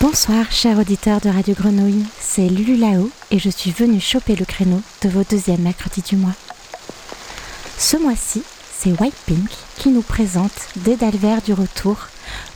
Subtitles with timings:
[0.00, 4.46] Bonsoir, chers auditeurs de Radio Grenouille, c'est Lulu Lao et je suis venue choper le
[4.46, 6.32] créneau de vos deuxièmes mercredis du mois.
[7.76, 8.42] Ce mois-ci,
[8.74, 12.08] c'est White Pink qui nous présente Des Dalvers du Retour,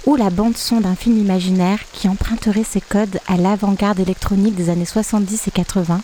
[0.06, 4.86] ou la bande-son d'un film imaginaire qui emprunterait ses codes à l'avant-garde électronique des années
[4.86, 6.00] 70 et 80,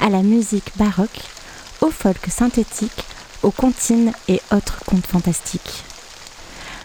[0.00, 1.20] à la musique baroque,
[1.82, 3.04] au folk synthétique,
[3.42, 5.84] aux comptines et autres contes fantastiques.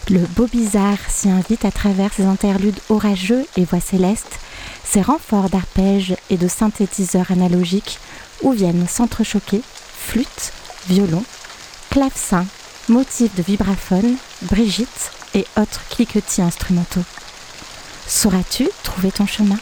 [0.08, 4.40] Le beau bizarre s'y invite à travers ses interludes orageux et voix célestes,
[4.84, 7.98] ses renforts d'arpèges et de synthétiseurs analogiques
[8.44, 10.54] où viennent s'entrechoquer flûte,
[10.88, 11.23] violon,
[11.90, 12.46] clavecin,
[12.88, 17.04] motifs de vibraphone, Brigitte et autres cliquetis instrumentaux.
[18.05, 19.58] Sauras-tu trouver ton chemin?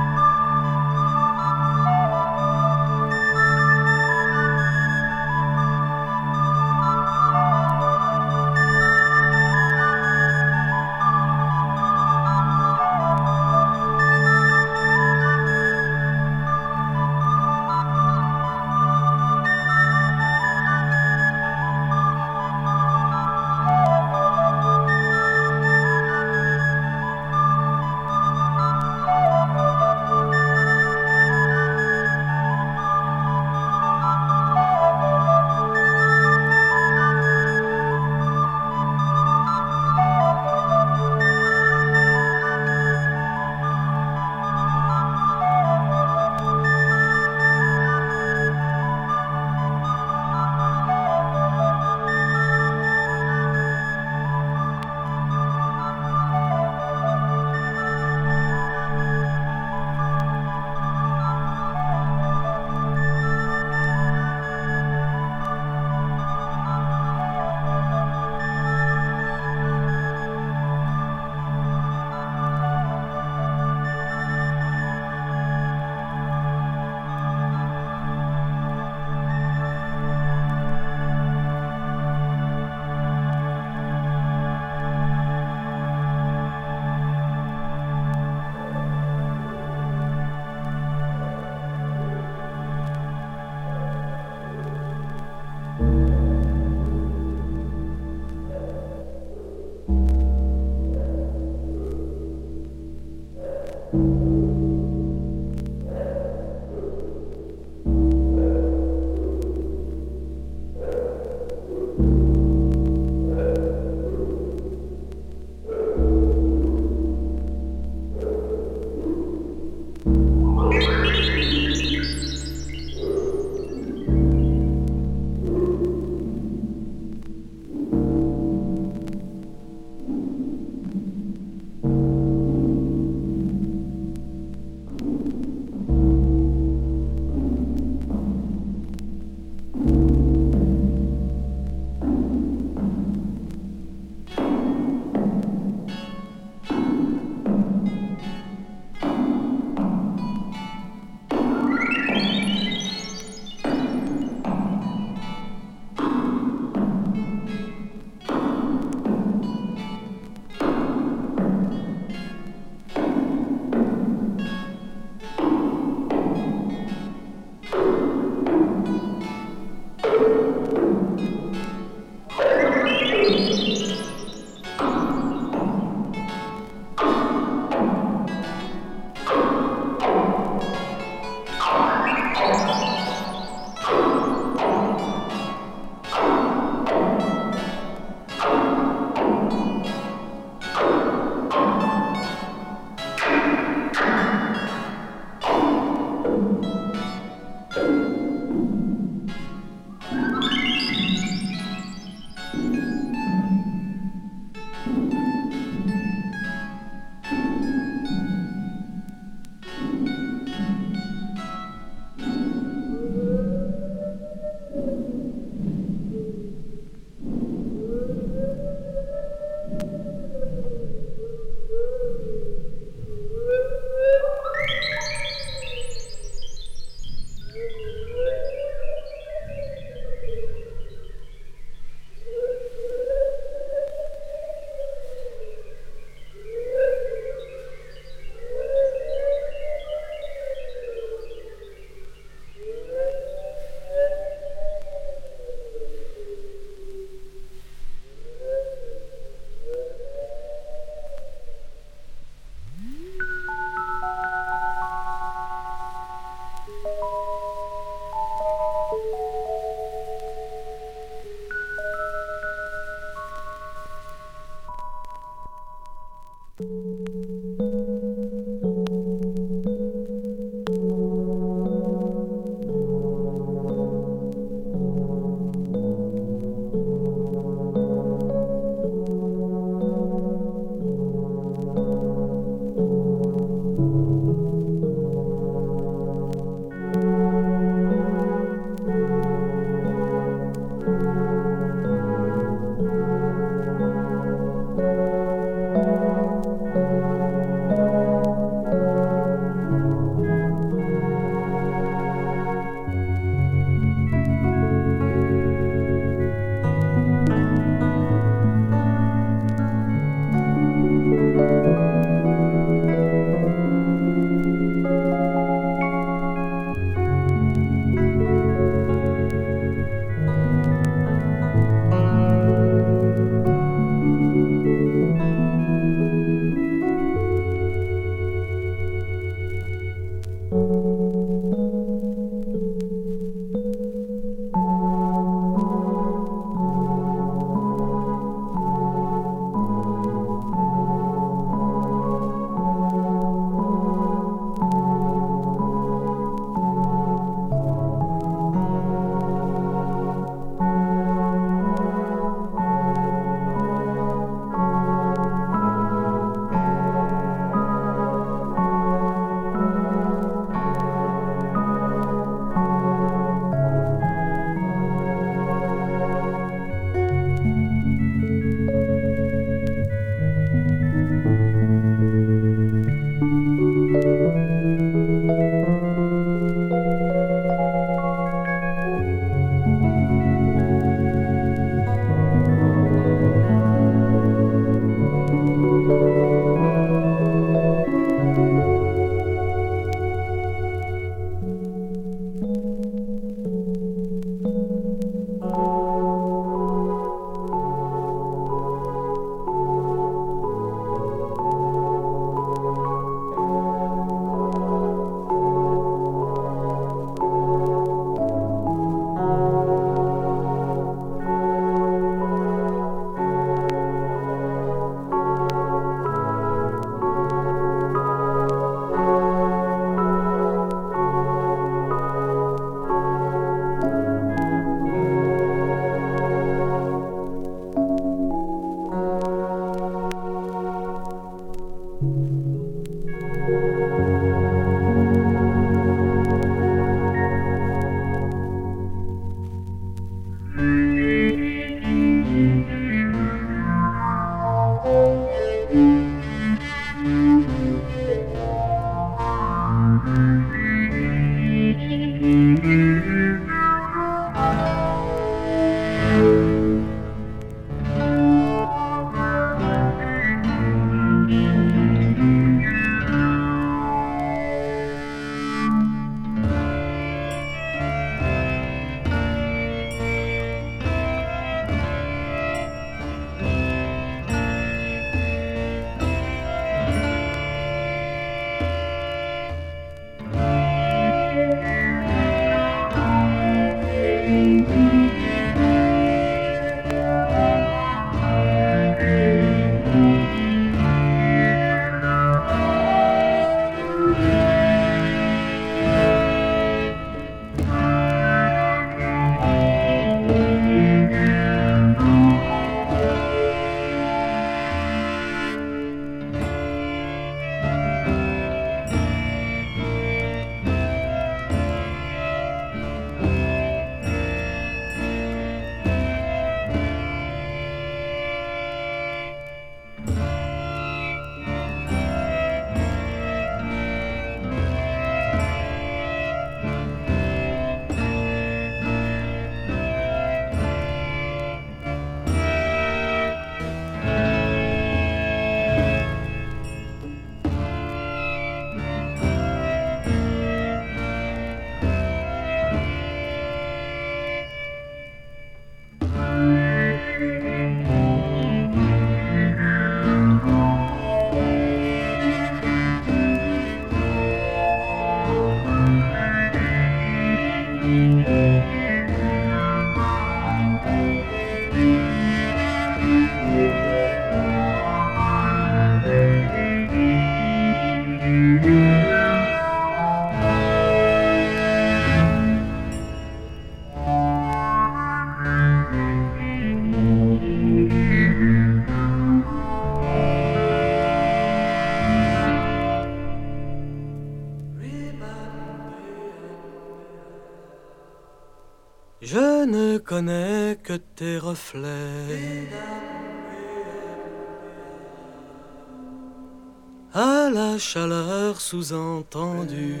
[598.74, 600.00] Sous-entendue.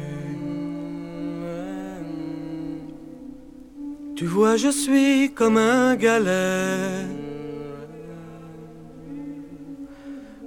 [4.16, 7.06] Tu vois, je suis comme un galet.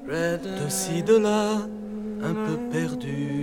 [0.08, 1.68] De ci, de là,
[2.22, 3.38] un peu perdu.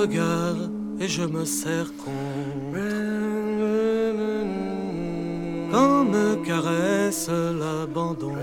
[0.00, 0.56] Regard
[1.00, 2.14] et je me serre contre.
[5.72, 7.28] Quand me caresse
[7.60, 8.34] l'abandon.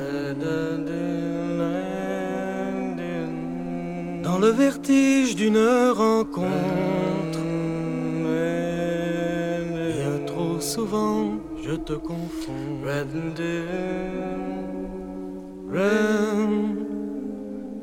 [4.24, 5.64] Dans le vertige d'une
[6.04, 7.40] rencontre.
[9.98, 11.24] Bien trop souvent,
[11.64, 12.52] je te confonds.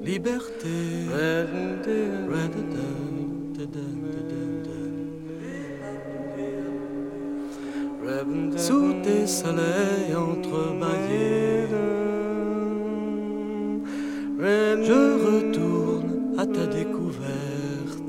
[0.02, 0.68] Liberté.
[8.68, 11.68] Sous tes soleils entrebâillés,
[14.88, 18.02] je retourne à ta découverte.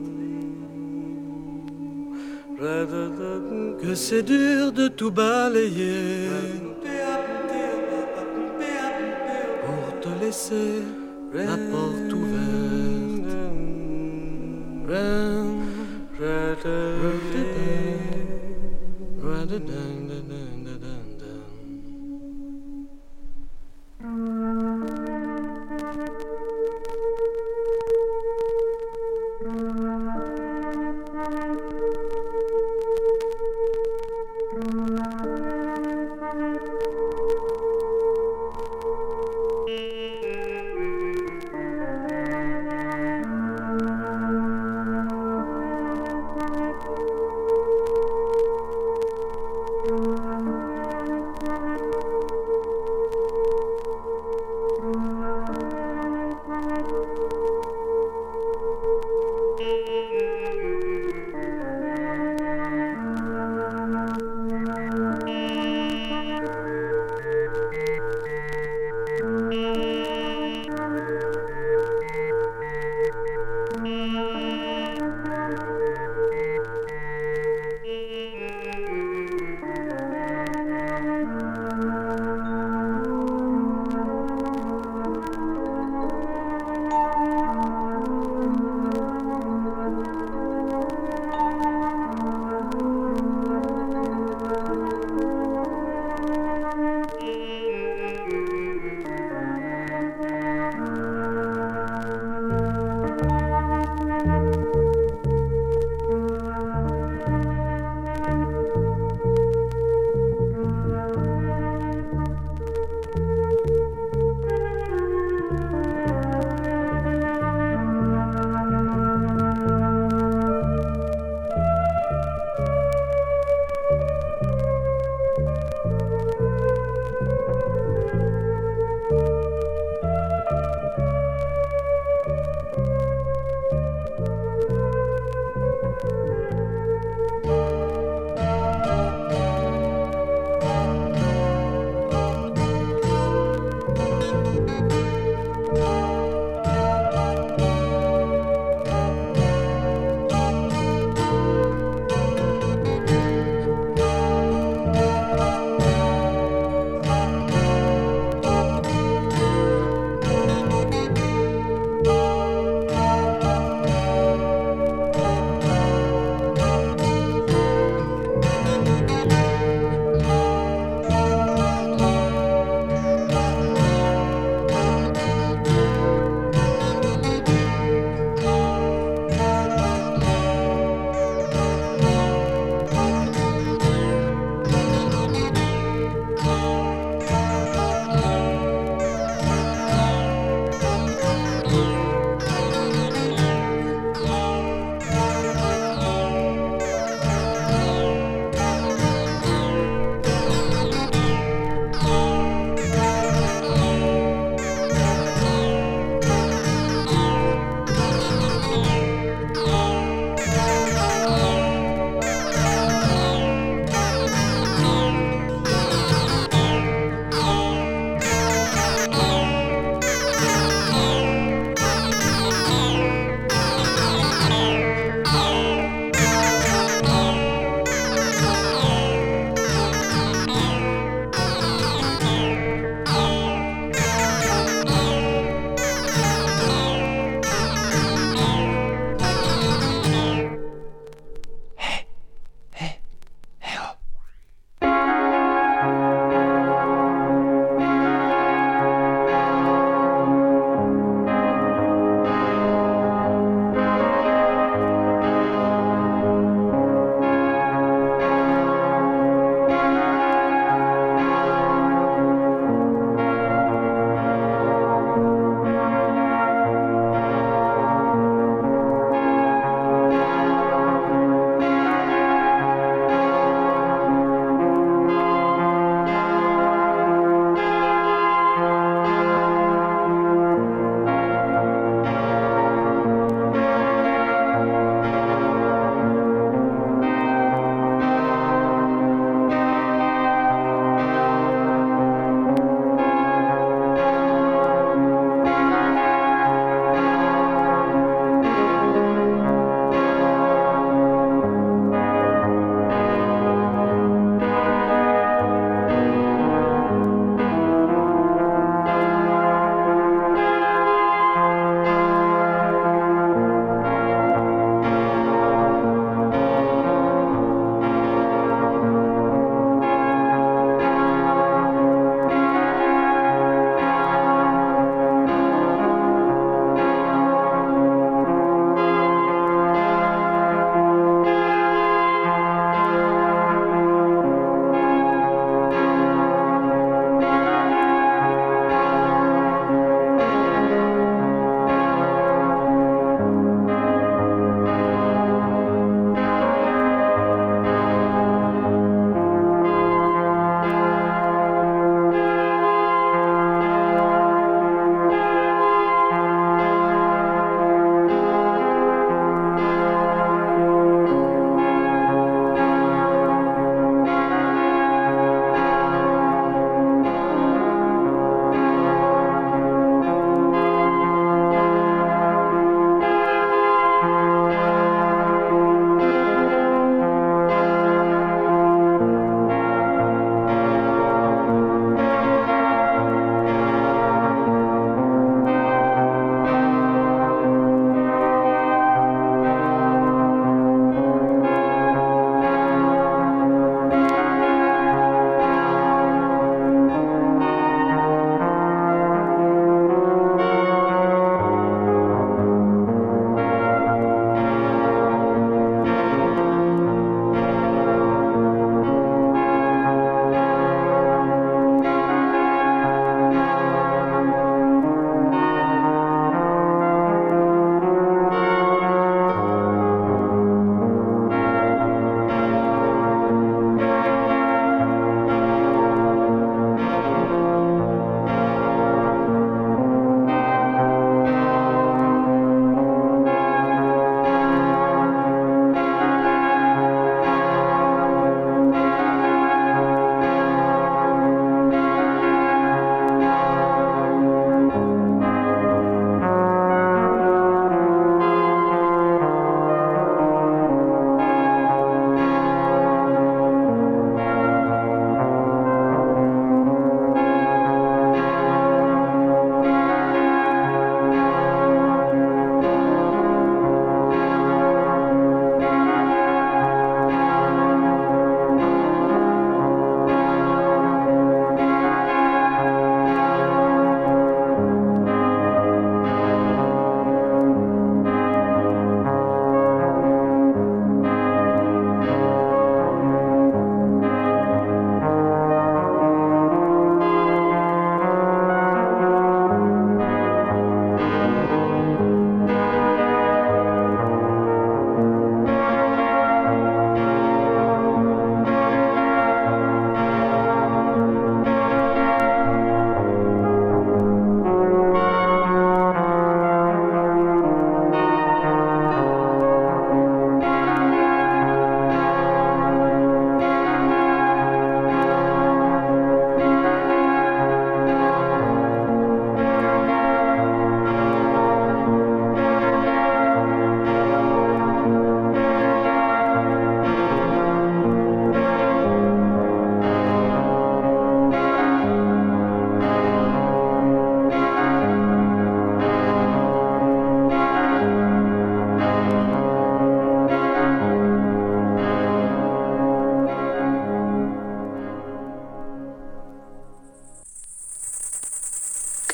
[3.81, 6.27] Que c'est dur de tout balayer
[9.65, 10.83] pour te laisser
[11.33, 12.49] la porte ouverte.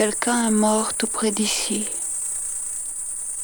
[0.08, 1.90] Quelqu'un est mort tout près d'ici.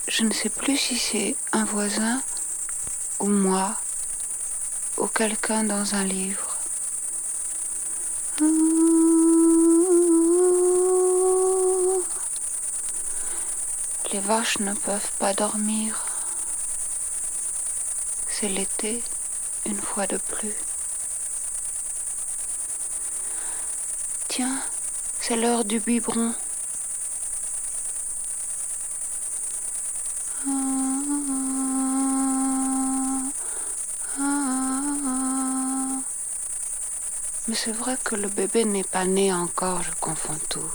[0.08, 2.22] Je ne sais plus si c'est un voisin
[3.20, 3.76] ou moi
[5.00, 6.58] ou quelqu'un dans un livre.
[14.14, 16.06] Les vaches ne peuvent pas dormir.
[18.30, 19.04] C'est l'été,
[19.66, 20.54] une fois de plus.
[24.28, 24.62] Tiens,
[25.20, 26.36] c'est l'heure du biberon.
[37.52, 40.72] Mais c'est vrai que le bébé n'est pas né encore, je confonds tout.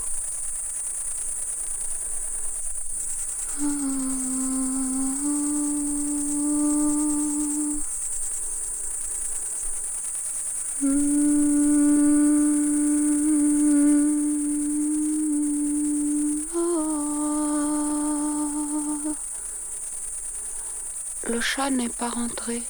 [21.23, 22.61] Le chat n'est pas rentré,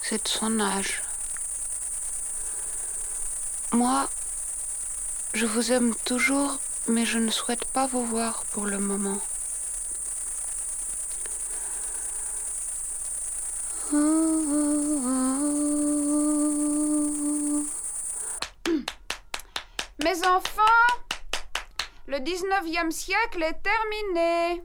[0.00, 1.02] c'est de son âge.
[3.74, 4.08] Moi,
[5.32, 9.18] je vous aime toujours, mais je ne souhaite pas vous voir pour le moment.
[20.04, 20.62] Mes enfants,
[22.06, 24.62] le 19e siècle est terminé.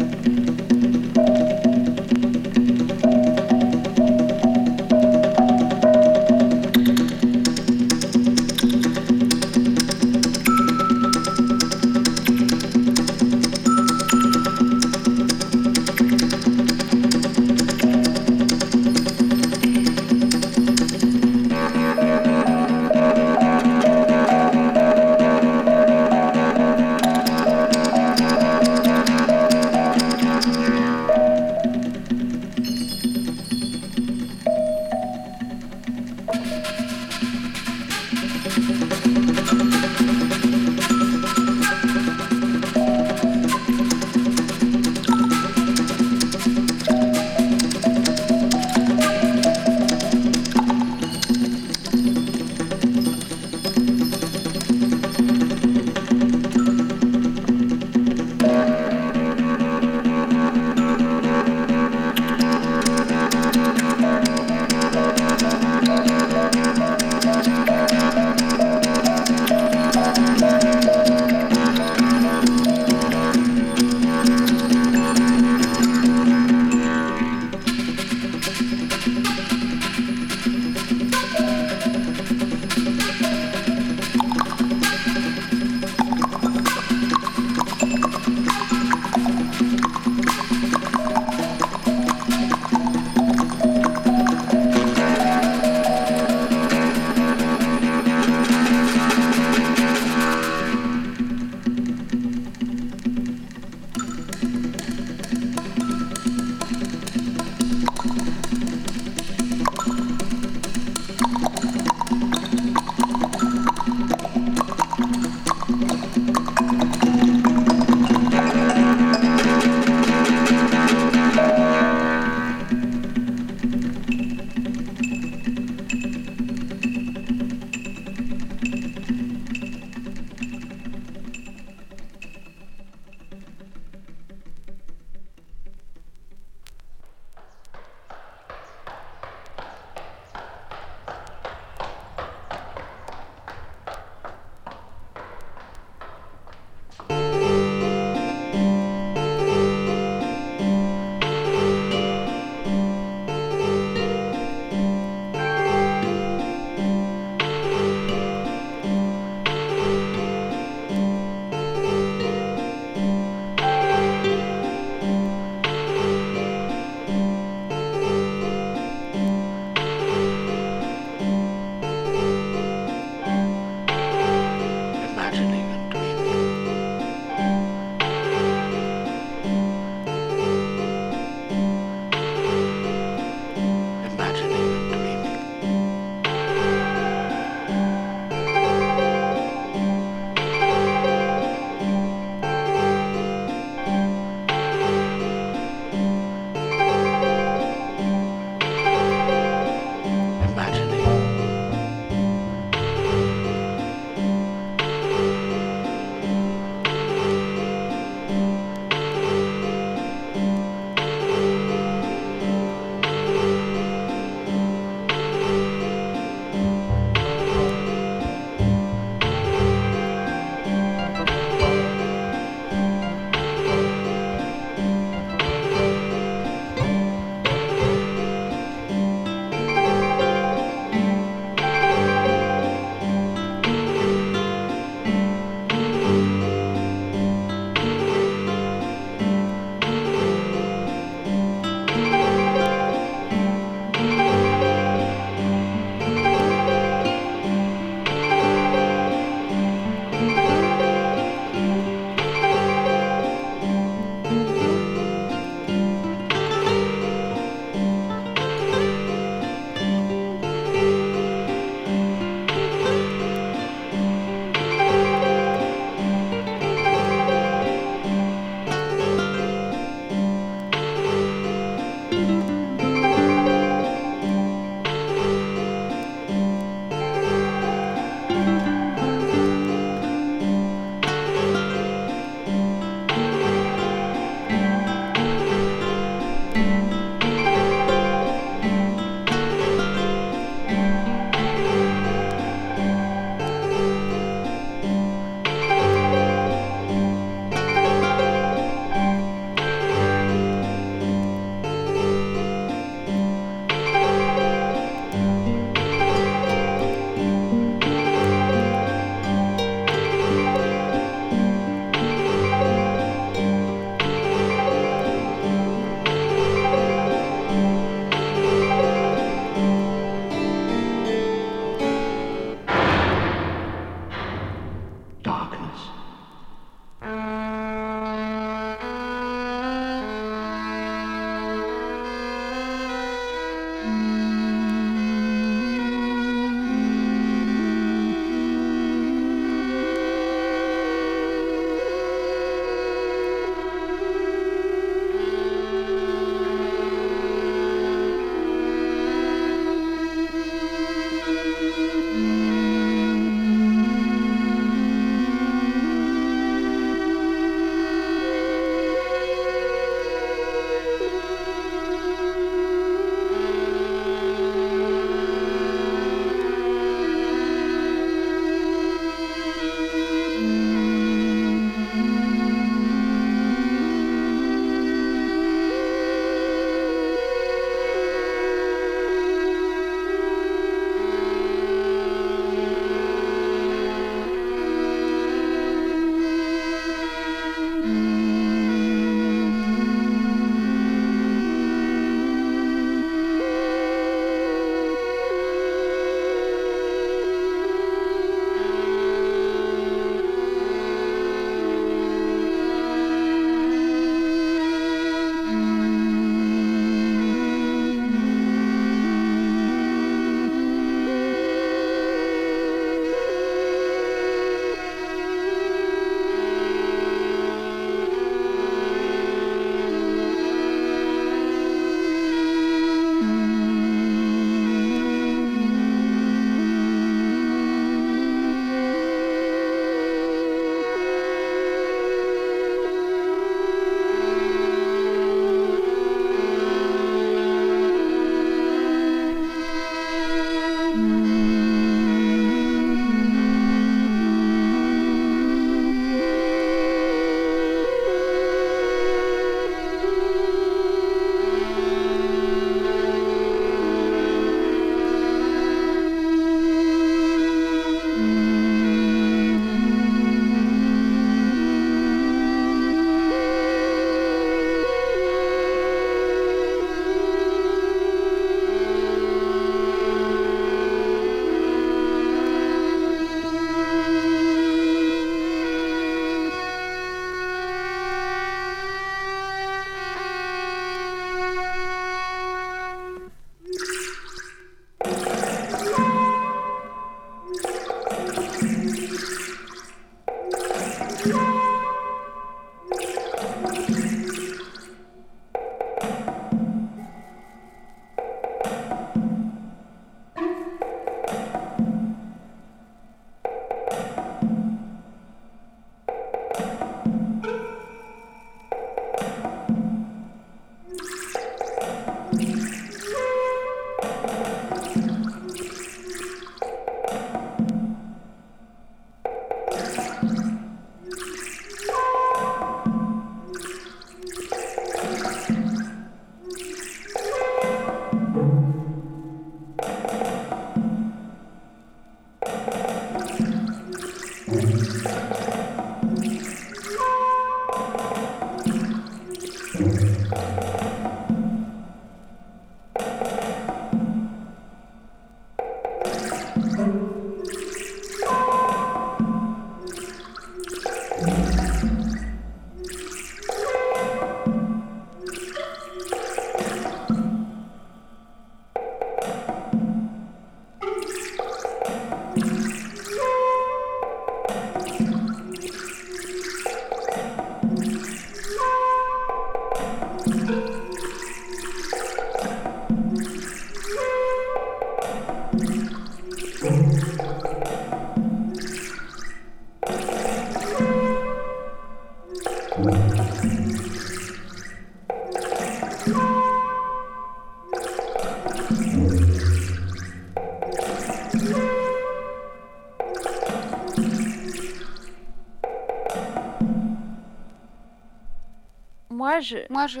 [599.70, 600.00] Moi, je.